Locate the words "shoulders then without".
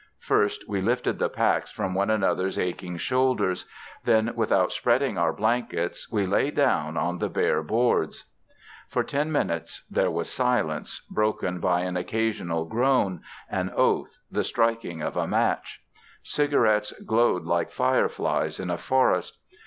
2.97-4.71